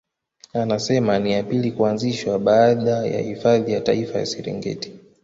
[0.53, 4.99] Anasema ni ya pili kuanzishwa baada ya Hifadhi ya Taifa ya Serengeti